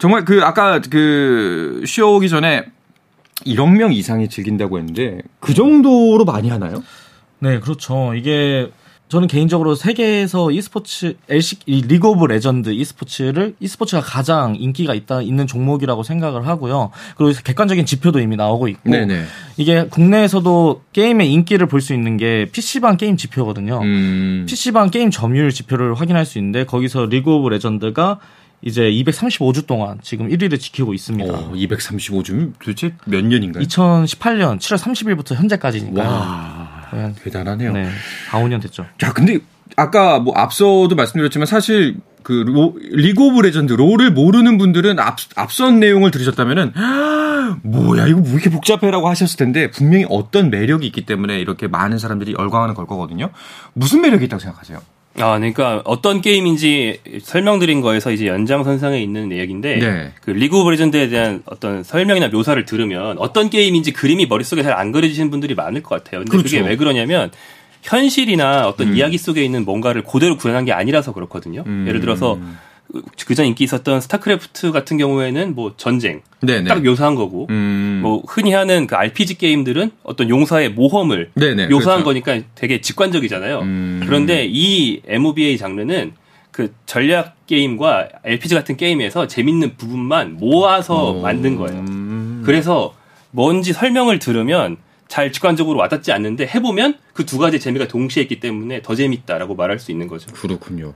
[0.00, 2.64] 정말 그 아까 그 쉬어 오기 전에
[3.46, 6.82] 1억 명 이상이 즐긴다고 했는데 그 정도로 많이 하나요?
[7.38, 8.14] 네, 그렇죠.
[8.14, 8.70] 이게
[9.08, 15.46] 저는 개인적으로 세계에서 e스포츠 LC 이 리그 오브 레전드 e스포츠를 e스포츠가 가장 인기가 있다 있는
[15.46, 16.92] 종목이라고 생각을 하고요.
[17.16, 19.24] 그리고 객관적인 지표도 이미 나오고 있고 네네.
[19.56, 23.80] 이게 국내에서도 게임의 인기를 볼 수 있는 게 PC방 게임 지표거든요.
[23.82, 24.46] 음.
[24.48, 28.20] PC방 게임 점유율 지표를 확인할 수 있는데 거기서 리그 오브 레전드가
[28.62, 31.32] 이제 235주 동안 지금 1위를 지키고 있습니다.
[31.32, 33.64] 어, 235주 도대체 몇 년인가요?
[33.64, 36.02] 2018년 7월 30일부터 현재까지니까.
[36.02, 36.88] 와.
[36.92, 37.14] 네.
[37.22, 37.72] 대단하네요.
[37.72, 37.88] 네.
[38.30, 38.84] 4, 5년 됐죠.
[38.98, 39.38] 자, 근데
[39.76, 45.80] 아까 뭐 앞서도 말씀드렸지만 사실 그 로- 리그 오브 레전드 롤을 모르는 분들은 앞, 앞선
[45.80, 46.72] 내용을 들으셨다면은
[47.62, 52.34] 뭐야 이거 뭐 이렇게 복잡해라고 하셨을 텐데 분명히 어떤 매력이 있기 때문에 이렇게 많은 사람들이
[52.38, 53.30] 열광하는 걸 거거든요.
[53.72, 54.80] 무슨 매력이 있다고 생각하세요?
[55.18, 60.12] 아, 그러니까 어떤 게임인지 설명드린 거에서 이제 연장선상에 있는 내용인데 네.
[60.22, 64.92] 그 리그 오브 레전드에 대한 어떤 설명이나 묘사를 들으면 어떤 게임인지 그림이 머릿속에 잘 안
[64.92, 66.20] 그려지시는 분들이 많을 것 같아요.
[66.20, 66.56] 근데 그 그렇죠.
[66.56, 67.30] 게 왜 그러냐면
[67.82, 68.96] 현실이나 어떤 음.
[68.96, 71.64] 이야기 속에 있는 뭔가를 그대로 구현한 게 아니라서 그렇거든요.
[71.66, 71.84] 음.
[71.88, 72.38] 예를 들어서
[73.26, 76.68] 그전 인기 있었던 스타크래프트 같은 경우에는 뭐 전쟁 네네.
[76.68, 78.00] 딱 묘사한 거고 음.
[78.02, 82.04] 뭐 흔히 하는 그 RPG 게임들은 어떤 용사의 모험을 네네, 묘사한 그렇죠.
[82.04, 83.60] 거니까 되게 직관적이잖아요.
[83.60, 84.00] 음.
[84.04, 86.12] 그런데 이 MOBA 장르는
[86.50, 91.20] 그 전략 게임과 RPG 같은 게임에서 재밌는 부분만 모아서 어.
[91.20, 91.78] 만든 거예요.
[91.80, 92.42] 음.
[92.44, 92.94] 그래서
[93.30, 94.76] 뭔지 설명을 들으면
[95.10, 99.78] 잘 직관적으로 와닿지 않는데 해보면 그 두 가지 재미가 동시에 있기 때문에 더 재밌다라고 말할
[99.78, 100.32] 수 있는 거죠.
[100.32, 100.94] 그렇군요.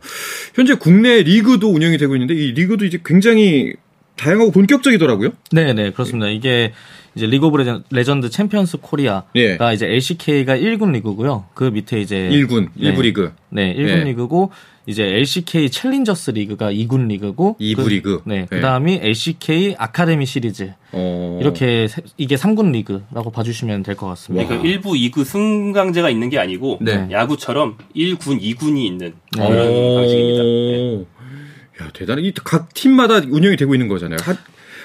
[0.55, 3.75] 현재 국내 리그도 운영이 되고 있는데 이 리그도 이제 굉장히
[4.17, 5.31] 다양하고 본격적이더라고요.
[5.53, 6.29] 네, 네, 그렇습니다.
[6.29, 6.73] 이게
[7.17, 9.59] 이제 리그 오브 레전- 레전드 챔피언스 코리아가 예.
[9.75, 11.47] 이제 LCK가 1군 리그고요.
[11.55, 12.93] 그 밑에 이제 1군, 네.
[12.95, 13.33] 1부 리그.
[13.51, 14.05] 네, 1군 예.
[14.05, 14.51] 리그고
[14.87, 18.21] 이제 LCK 챌린저스 리그가 2군 리그고 이부 그, 리그.
[18.27, 18.47] 네, 예.
[18.47, 20.73] 그다음이 LCK 아카데미 시리즈.
[20.93, 21.39] 어.
[21.41, 24.47] 이렇게 세- 이게 3군 리그라고 봐 주시면 될 것 같습니다.
[24.47, 27.09] 그러니까 1부, 2부 승강제가 있는 게 아니고 네.
[27.11, 29.49] 야구처럼 1군, 2군이 있는 어.
[29.49, 30.43] 그런 방식입니다.
[30.43, 31.05] 네.
[31.85, 32.23] 야, 대단해.
[32.23, 34.19] 이각 팀마다 운영이 되고 있는 거잖아요.
[34.23, 34.37] 한,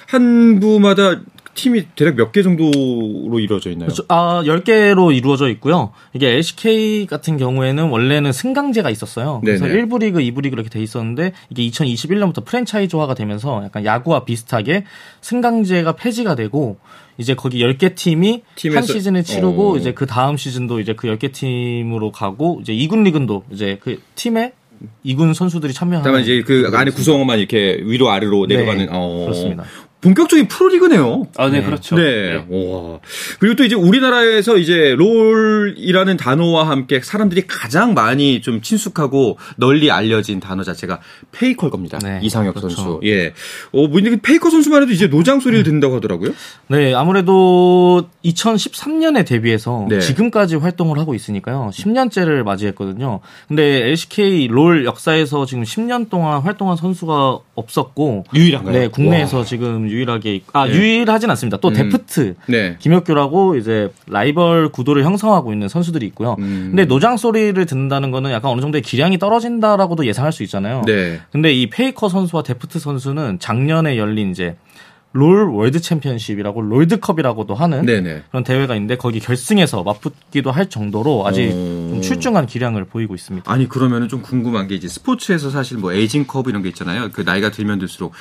[0.08, 1.20] 한 부마다
[1.56, 3.88] 팀이 대략 몇 개 정도로 이루어져 있나요?
[3.88, 4.04] 그렇죠.
[4.08, 5.92] 아, 10개로 이루어져 있고요.
[6.14, 9.42] 이게 LCK 같은 경우에는 원래는 승강제가 있었어요.
[9.44, 9.82] 그래서 네네.
[9.86, 14.86] 1부 리그, 2부 리그 이렇게 돼 있었는데 이게 2021년부터 프랜차이즈화가 되면서 약간 야구와 비슷하게
[15.22, 16.78] 승강제가 폐지가 되고
[17.18, 19.78] 이제 거기 10개 팀이 한 팀에서- 시즌을 치르고 어.
[19.78, 24.54] 이제 그 다음 시즌도 이제 그 10개 팀으로 가고 이제 2군 리그도 이제 그 팀에
[25.06, 29.24] 2군 선수들이 참여하는 다만 이제 그 안에 구성원만 이렇게 위로 아래로 네, 내려가는 어.
[29.26, 29.66] 그렇습니다.
[30.02, 31.28] 본격적인 프로리그네요.
[31.38, 31.96] 아, 네, 그렇죠.
[31.98, 32.36] 네.
[32.36, 33.00] 와.
[33.40, 40.40] 그리고 또 이제 우리나라에서 이제 롤이라는 단어와 함께 사람들이 가장 많이 좀 친숙하고 널리 알려진
[40.40, 41.02] 단어 자체가
[41.34, 42.00] 페이커일 겁니다.
[42.02, 42.76] 네, 이상혁 그렇죠.
[42.76, 43.00] 선수.
[43.04, 43.34] 예.
[43.74, 46.32] 어, 뭐 근데 페이커 선수만 해도 이제 노장 소리를 듣는다고 하더라고요.
[46.68, 50.00] 네, 아무래도 2013년에 데뷔해서 네.
[50.00, 51.72] 지금까지 활동을 하고 있으니까요.
[51.74, 53.20] 10년째를 맞이했거든요.
[53.50, 58.80] 근데 LCK 롤 역사에서 지금 10년 동안 활동한 선수가 없었고 유일한가요?
[58.80, 59.44] 네, 국내에서 와.
[59.44, 60.74] 지금 유일하게 있- 아, 네.
[60.74, 61.58] 유일하진 않습니다.
[61.58, 61.74] 또 음.
[61.74, 62.76] 데프트 네.
[62.80, 66.36] 김혁규라고 이제 라이벌 구도를 형성하고 있는 선수들이 있고요.
[66.40, 66.68] 음.
[66.72, 70.84] 근데 노장 소리를 듣는다는 거는 약간 어느 정도의 기량이 떨어진다라고도 예상할 수 있잖아요.
[70.86, 71.20] 네.
[71.32, 74.56] 근데 이 페이커 선수와 데프트 선수는 작년에 열린 이제
[75.12, 78.26] 롤 월드 챔피언십이라고 롤드컵이라고도 하는 네네.
[78.30, 81.90] 그런 대회가 있는데 거기 결승에서 맞붙기도 할 정도로 아직 오.
[81.90, 83.52] 좀 출중한 기량을 보이고 있습니다.
[83.52, 87.10] 아니 그러면은 좀 궁금한 게 이제 스포츠에서 사실 뭐 aging curve 이런 게 있잖아요.
[87.12, 88.14] 그 나이가 들면 들수록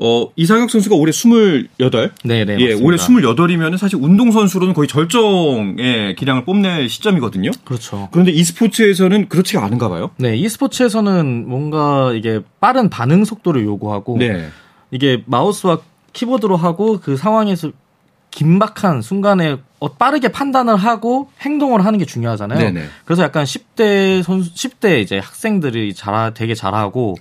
[0.00, 2.12] 어 이상혁 선수가 올해 28.
[2.24, 2.56] 네, 네.
[2.60, 2.86] 예, 맞습니다.
[2.86, 7.50] 올해 28이면은 사실 운동 선수로는 거의 절정의 기량을 뽐낼 시점이거든요.
[7.64, 8.08] 그렇죠.
[8.12, 10.10] 그런데 e스포츠에서는 그렇지가 않은가 봐요.
[10.16, 14.48] 네, e스포츠에서는 뭔가 이게 빠른 반응 속도를 요구하고 네.
[14.92, 15.80] 이게 마우스와
[16.12, 17.72] 키보드로 하고 그 상황에서
[18.30, 22.58] 긴박한 순간에 어, 빠르게 판단을 하고 행동을 하는 게 중요하잖아요.
[22.58, 22.86] 네네.
[23.04, 27.16] 그래서 약간 10대 선수, 10대 이제 학생들이 잘 되게 잘하고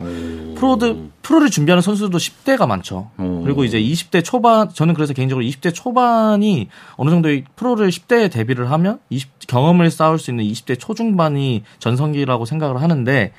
[0.56, 3.12] 프로들 프로를 준비하는 선수도 10대가 많죠.
[3.20, 3.44] 오.
[3.44, 9.00] 그리고 이제 20대 초반 저는 그래서 개인적으로 20대 초반이 어느 정도의 프로를 10대에 데뷔를 하면
[9.10, 13.34] 20 경험을 쌓을 수 있는 20대 초중반이 전성기라고 생각을 하는데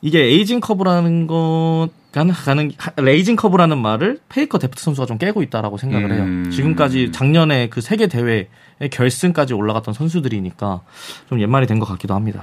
[0.00, 1.88] 이게 aging curve라는 것
[2.18, 6.22] 가는 가는 aging curve라는 말을 페이커 데프트 선수가 좀 깨고 있다라고 생각을 해요.
[6.24, 6.50] 음.
[6.50, 8.46] 지금까지 작년에 그 세계 대회의
[8.90, 10.80] 결승까지 올라갔던 선수들이니까
[11.28, 12.42] 좀 옛말이 된 것 같기도 합니다.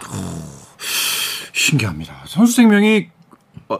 [1.54, 2.14] 신기합니다.
[2.26, 3.08] 선수 생명이
[3.68, 3.80] 어,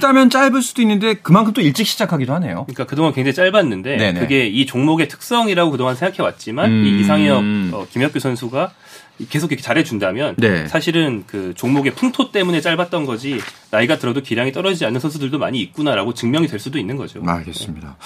[0.00, 2.64] 짧다면 짧을 수도 있는데 그만큼 또 일찍 시작하기도 하네요.
[2.64, 4.20] 그러니까 그동안 굉장히 짧았는데 네네.
[4.20, 6.84] 그게 이 종목의 특성이라고 그동안 생각해 왔지만 음.
[6.84, 8.72] 이 이상혁 어, 김혁규 선수가
[9.28, 10.66] 계속 이렇게 잘해준다면 네.
[10.66, 13.38] 사실은 그 종목의 풍토 때문에 짧았던 거지
[13.70, 17.22] 나이가 들어도 기량이 떨어지지 않는 선수들도 많이 있구나라고 증명이 될 수도 있는 거죠.
[17.24, 17.96] 알겠습니다.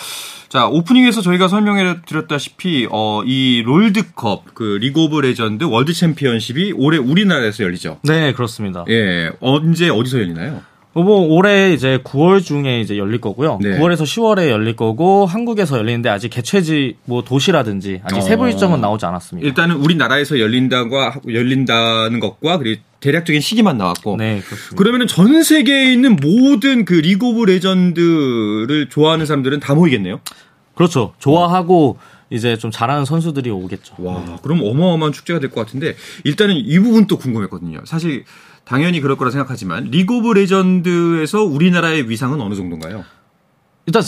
[0.48, 6.98] 자, 오프닝에서 저희가 설명해 드렸다시피, 어, 이 롤드컵, 그 리그 오브 레전드 월드 챔피언십이 올해
[6.98, 7.98] 우리나라에서 열리죠.
[8.02, 8.84] 네, 그렇습니다.
[8.88, 10.62] 예, 언제, 어디서 열리나요?
[10.96, 13.58] 어, 뭐 올해 이제 9월 중에 이제 열릴 거고요.
[13.60, 13.78] 네.
[13.78, 18.20] 9월에서 10월에 열릴 거고 한국에서 열리는데 아직 개최지 뭐 도시라든지 아직 어.
[18.22, 19.46] 세부 일정은 나오지 않았습니다.
[19.46, 20.96] 일단은 우리나라에서 열린다고,
[21.30, 24.16] 열린다는 것과, 그리고 대략적인 시기만 나왔고.
[24.16, 24.40] 네.
[24.74, 30.20] 그러면은 전 세계에 있는 모든 그 리그 오브 레전드를 좋아하는 사람들은 다 모이겠네요?
[30.74, 31.12] 그렇죠.
[31.18, 31.98] 좋아하고
[32.30, 33.96] 이제 좀 잘하는 선수들이 오겠죠.
[33.98, 37.82] 와, 그럼 어마어마한 축제가 될 것 같은데 일단은 이 부분 또 궁금했거든요.
[37.84, 38.24] 사실
[38.66, 43.04] 당연히 그럴 거라 생각하지만 리그 오브 레전드에서 우리나라의 위상은 어느 정도인가요?
[43.86, 44.02] 일단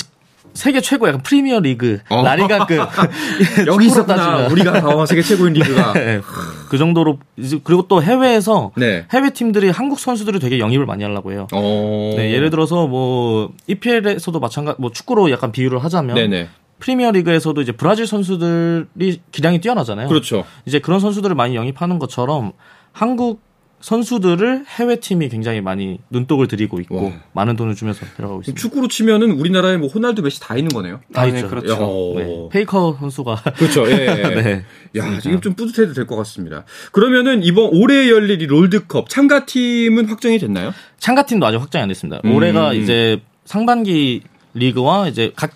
[0.53, 2.25] 세계 최고 약간 프리미어 리그 어.
[2.25, 2.79] 라리가급
[3.66, 4.16] 여기 축구로 있었구나.
[4.16, 4.51] 따지면.
[4.51, 5.92] 우리가 어, 세계 최고인 리그가.
[5.92, 6.21] 네,
[6.68, 9.07] 그 정도로 이제 그리고 또 해외에서 네.
[9.12, 11.47] 해외 팀들이 한국 선수들을 되게 영입을 많이 하려고 해요.
[11.53, 12.14] 어.
[12.16, 16.49] 네, 예를 들어서 뭐 EPL에서도 마찬가지 뭐 축구로 약간 비유를 하자면 네네.
[16.81, 20.09] 프리미어 리그에서도 이제 브라질 선수들이 기량이 뛰어나잖아요.
[20.09, 20.44] 그렇죠.
[20.66, 22.53] 이제 그런 선수들을 많이 영입하는 것처럼
[22.90, 23.40] 한국
[23.81, 27.12] 선수들을 해외 팀이 굉장히 많이 눈독을 들이고 있고 와.
[27.33, 28.61] 많은 돈을 주면서 들어가고 있습니다.
[28.61, 31.01] 축구로 치면은 우리나라에 뭐 호날두 메시 다 있는 거네요.
[31.12, 31.43] 다 아, 있죠.
[31.43, 31.77] 네, 그렇죠.
[31.79, 32.14] 어.
[32.19, 33.88] 네, 페이커 선수가 그렇죠.
[33.91, 33.97] 예.
[34.35, 34.64] 네.
[34.97, 36.64] 야, 지금 좀 뿌듯해도 될 것 같습니다.
[36.93, 40.73] 그러면은 이번 올해 열릴 이 롤드컵 참가 팀은 확정이 됐나요?
[40.99, 42.21] 참가 팀도 아직 확정이 안 됐습니다.
[42.25, 42.35] 음.
[42.35, 44.23] 올해가 이제 상반기
[44.55, 45.53] 리그와 이제 각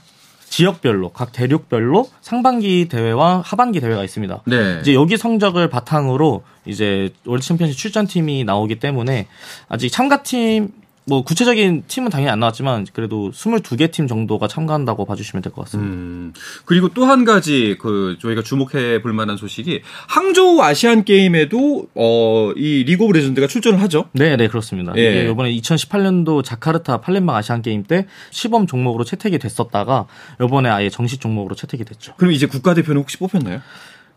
[0.52, 4.42] 지역별로 각 대륙별로 상반기 대회와 하반기 대회가 있습니다.
[4.44, 4.78] 네.
[4.82, 9.28] 이제 여기 성적을 바탕으로 이제 월드 챔피언십 출전팀이 나오기 때문에
[9.70, 10.68] 아직 참가팀
[11.04, 15.92] 뭐 구체적인 팀은 당연히 안 나왔지만 그래도 22개 팀 정도가 참가한다고 봐주시면 될 것 같습니다.
[15.92, 16.32] 음,
[16.64, 22.84] 그리고 또 한 가지 그 저희가 주목해 볼 만한 소식이 항저우 아시안 게임에도 어, 이
[22.84, 24.08] 리그 오브 레전드가 출전을 하죠.
[24.12, 24.92] 네, 네, 그렇습니다.
[24.96, 25.00] 예.
[25.22, 30.06] 이게 이번에 2018년도 자카르타 팔렘방 아시안 게임 때 시범 종목으로 채택이 됐었다가
[30.42, 32.14] 이번에 아예 정식 종목으로 채택이 됐죠.
[32.16, 33.60] 그럼 이제 국가대표는 혹시 뽑혔나요?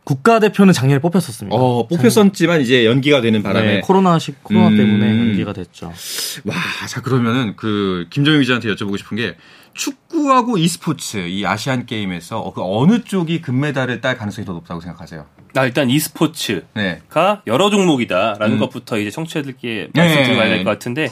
[0.05, 1.55] 국가대표는 작년에 뽑혔었습니다.
[1.55, 4.77] 어, 뽑혔었지만 이제 연기가 되는 바람에 네, 코로나 시 코로나 음.
[4.77, 5.91] 때문에 연기가 됐죠.
[6.45, 6.55] 와,
[6.87, 9.35] 자 그러면은 그 김정일 기자한테 여쭤보고 싶은 게
[9.73, 15.25] 축구하고 e스포츠 이 아시안 게임에서 어, 그 어느 쪽이 금메달을 딸 가능성이 더 높다고 생각하세요?
[15.55, 17.01] 아, 일단 e스포츠가 네.
[17.47, 18.59] 여러 종목이다라는 음.
[18.59, 20.01] 것부터 이제 청취자들께 네.
[20.01, 21.09] 말씀드려야 될것 같은데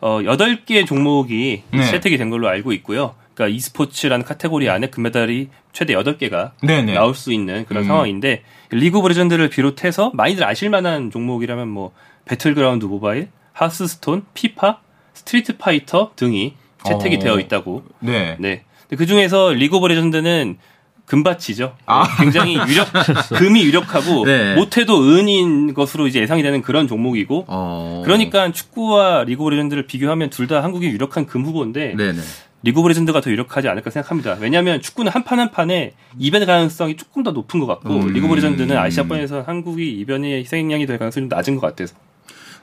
[0.00, 1.84] 어 8개 종목이 네.
[1.90, 3.14] 채택이 된 걸로 알고 있고요.
[3.36, 6.94] 그러니까 e스포츠라는 카테고리 안에 금메달이 최대 8개가 네네.
[6.94, 7.88] 나올 수 있는 그런 음.
[7.88, 11.92] 상황인데 리그 오브 레전드를 비롯해서 많이들 아실 만한 종목이라면 뭐
[12.24, 14.78] 배틀그라운드 모바일, 하스스톤, 피파,
[15.12, 17.18] 스트리트 파이터 등이 채택이 어.
[17.18, 18.36] 되어 있다고 네.
[18.40, 18.64] 네.
[18.96, 20.56] 그 중에서 리그 오브 레전드는
[21.04, 21.76] 금밭이죠.
[22.18, 22.88] 굉장히 유력,
[23.36, 24.54] 금이 유력하고 네.
[24.56, 27.44] 못해도 은인 것으로 이제 예상이 되는 그런 종목이고.
[27.46, 28.02] 어.
[28.04, 32.18] 그러니까 축구와 리그 오브 레전드를 비교하면 둘 다 한국이 유력한 금 후보인데 네네.
[32.66, 34.36] 리그 오브 레전드가 더 유력하지 않을까 생각합니다.
[34.40, 38.12] 왜냐하면 축구는 한 판 한 판에 이변 가능성이 조금 더 높은 것 같고 음.
[38.12, 41.94] 리그 오브 레전드는 아시아권에서 한국이 이변의 희생양이 될 가능성이 좀 낮은 것 같아서.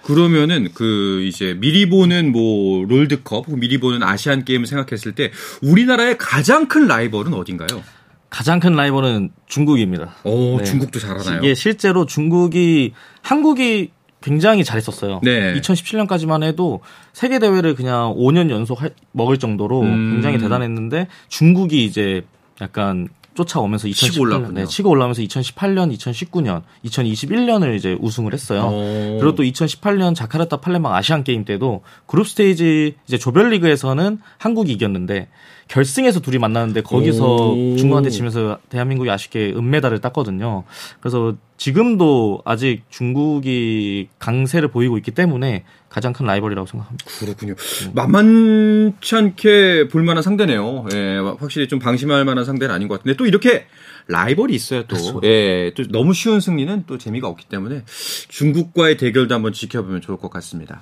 [0.03, 6.67] 그러면은 그 이제 미리 보는 뭐 롤드컵, 미리 보는 아시안 게임을 생각했을 때 우리나라의 가장
[6.67, 7.81] 큰 라이벌은 어딘가요?
[8.29, 10.15] 가장 큰 라이벌은 중국입니다.
[10.25, 10.65] 오, 네.
[10.65, 11.39] 중국도 잘하나요?
[11.39, 13.91] 이게 실제로 중국이 한국이
[14.23, 15.19] 굉장히 잘했었어요.
[15.21, 15.53] 네.
[15.59, 16.79] 2017년까지만 해도
[17.11, 20.11] 세계 대회를 그냥 5년 연속 할- 먹을 정도로 음.
[20.13, 22.23] 굉장히 대단했는데 중국이 이제
[22.61, 24.59] 약간 쫓아오면서 치고 2018년, 올라왔군요.
[24.59, 28.61] 네, 치고 올라오면서 2018년, 2019년, 2021년을 이제 우승을 했어요.
[28.67, 29.17] 오.
[29.19, 35.29] 그리고 또 2018년 자카르타 팔레망 아시안 게임 때도 그룹 스테이지 이제 조별리그에서는 한국이 이겼는데
[35.67, 37.75] 결승에서 둘이 만났는데 거기서 오.
[37.77, 40.63] 중국한테 지면서 대한민국이 아쉽게 은메달을 땄거든요.
[40.99, 47.05] 그래서 지금도 아직 중국이 강세를 보이고 있기 때문에 가장 큰 라이벌이라고 생각합니다.
[47.19, 47.55] 그렇군요.
[47.93, 50.87] 만만치 않게 볼만한 상대네요.
[50.93, 53.67] 예, 확실히 좀 방심할 만한 상대는 아닌 것 같은데 또 이렇게
[54.07, 55.21] 라이벌이 있어요 또.
[55.23, 57.83] 예, 또 너무 쉬운 승리는 또 재미가 없기 때문에
[58.27, 60.81] 중국과의 대결도 한번 지켜보면 좋을 것 같습니다.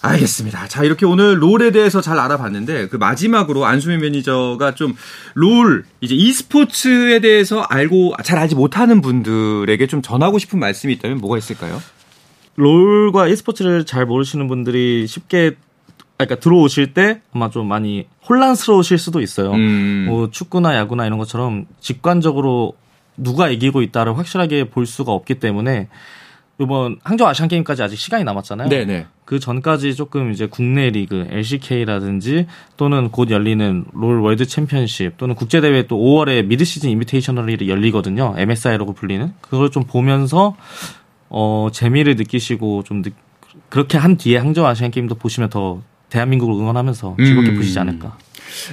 [0.00, 0.68] 알겠습니다.
[0.68, 4.94] 자, 이렇게 오늘 롤에 대해서 잘 알아봤는데, 그 마지막으로 안수민 매니저가 좀
[5.34, 11.38] 롤, 이제 e스포츠에 대해서 알고, 잘 알지 못하는 분들에게 좀 전하고 싶은 말씀이 있다면 뭐가
[11.38, 11.80] 있을까요?
[12.56, 15.56] 롤과 e스포츠를 잘 모르시는 분들이 쉽게
[16.18, 19.52] 그러니까 들어오실 때 아마 좀 많이 혼란스러우실 수도 있어요.
[19.52, 20.06] 음.
[20.08, 22.74] 뭐 축구나 야구나 이런 것처럼 직관적으로
[23.16, 25.88] 누가 이기고 있다를 확실하게 볼 수가 없기 때문에
[26.60, 28.68] 이번 항저우 아시안 게임까지 아직 시간이 남았잖아요.
[28.68, 29.06] 네네.
[29.28, 32.46] 그 전까지 조금 이제 국내 리그 LCK라든지
[32.78, 38.34] 또는 곧 열리는 롤 월드 챔피언십 또는 국제 대회 또 5월에 미드 시즌 인비테이셔널이 열리거든요.
[38.38, 40.56] MSI라고 불리는 그걸 좀 보면서
[41.28, 43.10] 어 재미를 느끼시고 좀 느-
[43.68, 47.56] 그렇게 한 뒤에 항저우 아시안 게임도 보시면 더 대한민국을 응원하면서 즐겁게 음.
[47.56, 48.16] 보시지 않을까.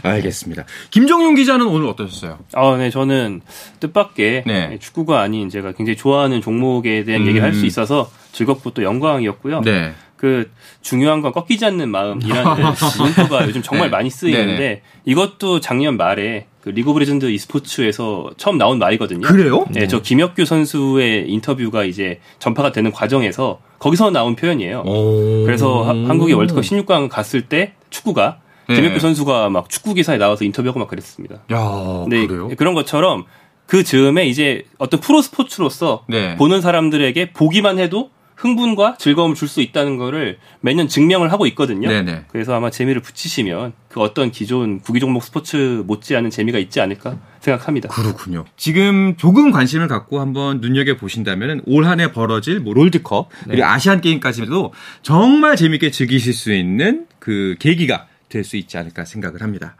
[0.04, 0.64] 알겠습니다.
[0.90, 2.40] 김정용 기자는 오늘 어떠셨어요?
[2.54, 3.42] 아, 네, 저는
[3.82, 4.78] 뜻밖의 네.
[4.80, 7.28] 축구가 아닌 제가 굉장히 좋아하는 종목에 대한 음.
[7.28, 9.62] 얘기를 할 수 있어서 즐겁고 또 영광이었고요.
[9.62, 9.94] 네.
[10.26, 10.50] 그
[10.82, 12.64] 중요한 건 꺾이지 않는 마음이라는
[12.98, 13.92] 문구가 요즘 정말 네.
[13.92, 14.82] 많이 쓰이는데 네네.
[15.06, 19.28] 이것도 작년 말에 그 리그 오브 레전드 e스포츠에서 처음 나온 말이거든요.
[19.28, 19.68] 그래요?
[19.70, 24.82] 네, 저 김혁규 선수의 인터뷰가 이제 전파가 되는 과정에서 거기서 나온 표현이에요.
[24.84, 25.44] 오.
[25.46, 28.76] 그래서 하- 한국이 월드컵 16강 갔을 때 축구가 네.
[28.78, 31.36] 김혁규 선수가 막 축구 기사에 나와서 인터뷰하고 막 그랬습니다.
[31.54, 32.50] 야, 네, 그래요?
[32.58, 33.26] 그런 것처럼
[33.68, 36.36] 그 즈음에 이제 어떤 프로 스포츠로서 네.
[36.36, 38.10] 보는 사람들에게 보기만 해도
[38.46, 41.88] 흥분과 즐거움을 줄 수 있다는 거를 매년 증명을 하고 있거든요.
[41.88, 42.26] 네네.
[42.30, 47.90] 그래서 아마 재미를 붙이시면 그 어떤 기존 구기 종목 스포츠 못지않은 재미가 있지 않을까 생각합니다.
[47.90, 48.46] 그렇군요.
[48.58, 54.74] 지금 조금 관심을 갖고 한번 눈여겨 보신다면 올 한해 벌어질 뭐 롤드컵 그리고 아시안 게임까지도
[55.04, 59.76] 정말 재밌게 즐기실 수 있는 그 계기가 될 수 있지 않을까 생각을 합니다.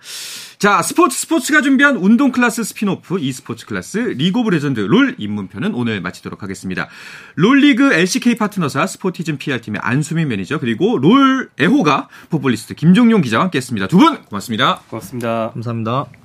[0.58, 6.02] 자, 스포츠 스포츠가 준비한 운동 클래스 spin-off e스포츠 클래스 리그 오브 레전드 롤 입문편은 오늘
[6.02, 6.88] 마치도록 하겠습니다.
[7.36, 13.88] 롤리그 LCK 파트너사 스포티즘 PR팀의 안수민 매니저 그리고 롤 애호가 풋볼리스트 김정용 기자와 함께했습니다.
[13.88, 14.82] 두 분 고맙습니다.
[14.90, 15.52] 고맙습니다.
[15.54, 16.25] 감사합니다.